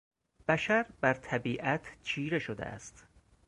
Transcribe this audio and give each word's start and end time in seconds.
بشر 0.47 0.85
بر 1.01 1.13
طبیعت 1.13 1.81
چیره 2.03 2.39
شده 2.39 2.65
است. 2.65 3.07